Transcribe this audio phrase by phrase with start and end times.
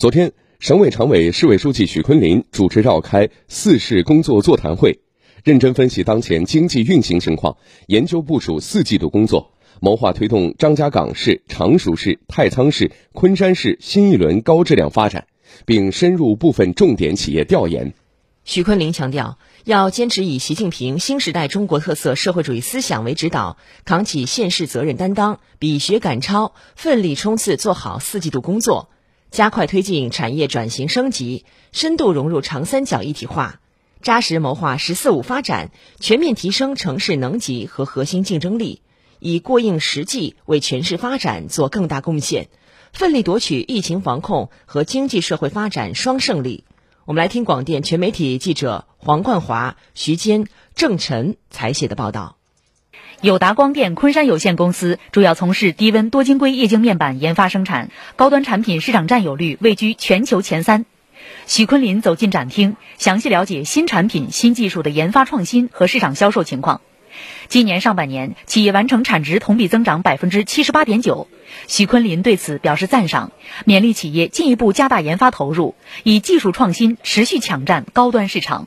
[0.00, 5.00] 昨天，省委常委、市委书记许昆林主持召开四市工作座谈会，
[5.44, 15.26] 认真分析当前经济运行情况，研究部署四季度工作，谋划推动张家港市、常熟市、太仓市、昆山市新一轮高质量发展，
[15.66, 17.92] 并深入部分重点企业调研。
[18.42, 28.88] 许昆林强调，要坚持以习近平新时代中国特色社会主义思想为指导，扛起县市责任担当，比学赶超，奋力冲刺做好四季度工作。
[29.30, 33.60] 加快推进产业转型升级，深度融入长三角一体化，
[34.02, 38.82] 扎实谋划“十四五”发展，全面提升城市能级和核心竞争力，
[39.20, 42.48] 以过硬实际为全市发展做更大贡献，
[42.92, 46.64] 奋力夺取疫情防控和经济社会发展双胜利。
[47.04, 52.39] 我们来听广电全媒体记者黄冠华、徐坚、郑晨采写的报道。
[53.22, 60.86] 友达光电昆山有限公司主要从事低温多晶硅液晶面板研发生产，高端产品市场占有率位居全球前三。
[61.46, 66.80] 许昆林走进展厅，详细了解新产品、新技术的研发创新和市场销售情况。
[67.48, 71.28] 今年上半年，企业完成产值同比增长百分之七十八点九。
[71.66, 73.32] 许昆林对此表示赞赏，
[73.66, 75.74] 勉励企业进一步加大研发投入，
[76.04, 78.66] 以技术创新持续抢占高端市场。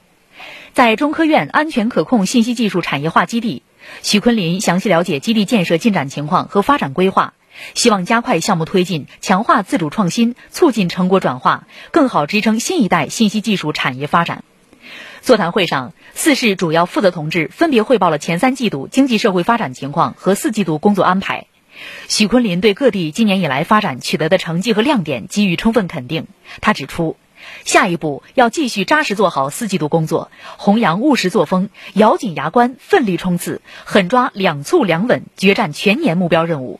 [0.73, 3.63] 在中科院安全可控信息技术产业化基地。
[4.01, 7.33] 徐昆林详细了解基地建设进展情况和发展规划，
[7.73, 14.43] 希望加快项目推进，强化自主创新，促进成果转化，更好支撑新一代信息技术产业发展。
[15.21, 21.47] 座谈会上，四市主要负责同志分别汇报了前三季度经济社会发展情况和四季度工作安排。
[22.07, 26.27] 许昆林对各地今年以来发展取得的成绩和亮点给予充分肯定。
[26.61, 27.15] 他指出。
[27.65, 36.79] 下一步要继续扎实做好四季度工作，弘扬务实作风，咬紧牙关，奋力冲刺，狠抓两促两稳，决战全年目标任务。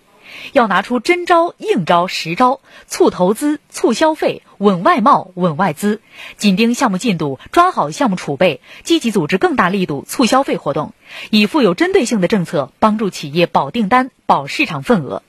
[0.51, 6.01] 要拿出真招、硬招、实招，促投资、促消费，稳外贸、稳外资，
[6.37, 10.93] 紧盯项目进度，抓好项目储备，积极组织更大力度促消费活动，
[11.29, 15.21] 以富有针对性的政策帮助企业保订单、保市场份额。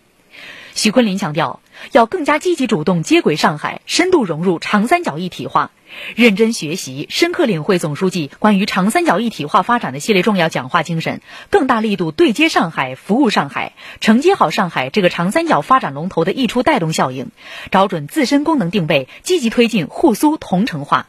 [0.75, 1.61] 徐昆林强调，
[1.93, 5.71] 要更加积极主动接轨上海，深度融入长三角一体化，
[6.17, 17.31] 认真学习、深刻领会总书记关于长三角一体化发展的系列重要讲话精神，更大力度对接上海、服务上海，承接好上海这个长三角发展龙头的溢出带动效应，
[17.71, 21.07] 找准自身功能定位，积极推进沪苏同城化。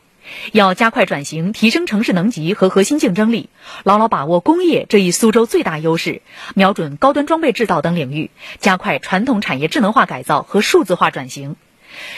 [0.51, 3.49] 要加快转型，提升城市能级和核心竞争力，
[3.83, 6.21] 牢牢把握工业这一苏州最大优势，
[6.55, 11.55] 瞄准高端装备制造等领域，加快传统产业智能化改造和数字化转型。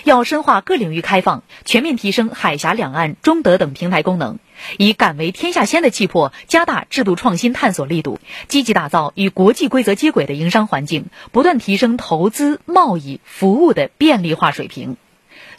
[0.03, 4.39] 要深化各领域开放，全面提升海峡两岸、中德等平台功能，
[4.77, 14.97] 以敢为天下先的气魄，加大制度创新探索力度，积极打造与国际规则接轨的营商环境，不断提升投资、贸易、服务的便利化水平。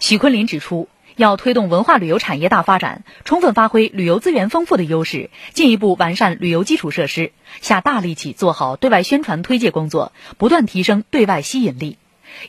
[0.00, 0.88] 许昆林指出。
[1.18, 11.98] 要推动文化旅游产业大发展，充分发挥旅游资源丰富的优势，进一步完善旅游基础设施，下大力气做好对外宣传推介工作，不断提升对外吸引力。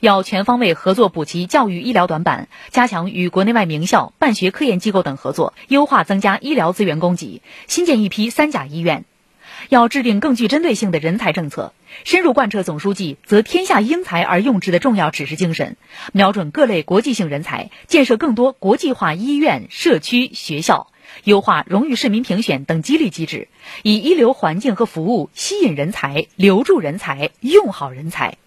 [0.01, 9.03] 要全方位合作补齐教育医疗短板，加强与国内外名校、办学科研机构等合作，优化增加医疗资源供给，新建一批三甲医院。
[9.67, 11.73] 要制定更具针对性的人才政策，
[12.05, 15.75] 深入贯彻总书记“择天下英才而用之”的重要指示精神，
[16.13, 20.87] 瞄准各类国际性人才，建设更多国际化医院、社区、学校，
[21.25, 23.49] 优化荣誉市民评选等激励机制，
[23.83, 28.37] 以一流环境和服务吸引人才、留住人才、用好人才。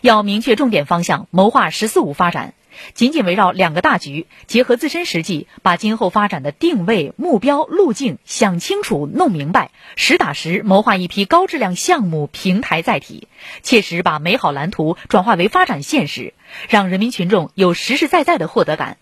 [0.00, 2.54] 要明确重点方向，谋划“十四五”发展。
[2.94, 13.28] 紧紧围绕两个大局，结合自身实际，把今后发展的定位、目标、路径想清楚、弄明白，实打实谋划一批高质量项目、平台载体，
[13.62, 16.32] 切实把美好蓝图转化为发展现实，
[16.70, 18.96] 让人民群众有实实在在的获得感。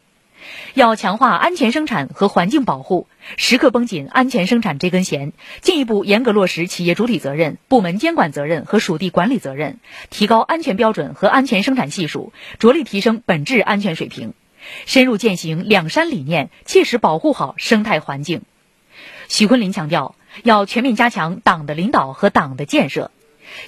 [0.75, 3.07] 要强化安全生产和环境保护，
[3.37, 9.79] 时刻绷紧安全生产这根弦，进一步严格落实企业主体责任、部门监管责任和属地管理责任，
[10.11, 14.35] 提高安全标准和安全生产系数，着力提升本质安全水平，
[14.87, 18.43] 深入践行两山理念，切实保护好生态环境。
[19.29, 23.11] 许昆林强调，要全面加强党的领导和党的建设，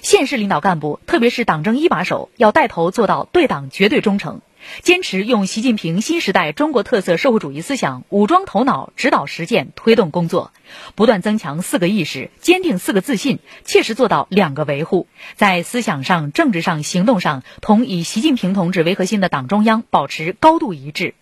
[0.01, 4.41] 县市领导干部，特别是党政一把手，要带头做到对党绝对忠诚。
[4.81, 10.51] 坚持用习近平新时代中国特色社会主义思想武装头脑、指导实践推动工作，
[10.95, 21.13] 不断增强四个意识，坚定四个自信，切实做到两个维护，在思想上、政治上、行动上同以习近平同志为核心的党中央保持高度一致。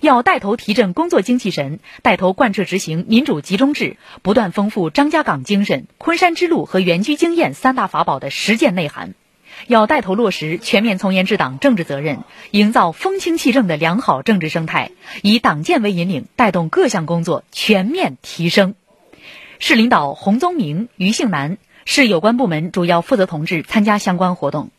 [0.00, 9.14] 要带头提振工作精气神，带头贯彻执行民主集中制，不断丰富张家港精神、昆山之路和园区经验三大法宝的实践内涵。
[9.66, 12.20] 要带头落实全面从严治党政治责任，
[12.50, 18.74] 营造风清气正的良好政治生态，以党建为引领，带动各项工作全面提升。
[19.58, 24.70] 市领导洪宗明、于兴南，市有关部门主要负责同志参加相关活动。